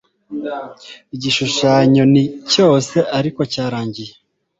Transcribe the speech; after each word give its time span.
Igishushanyo 1.15 2.03
ni 2.13 2.23
cyose 2.51 2.97
ariko 3.17 3.41
cyarangiye 3.53 4.13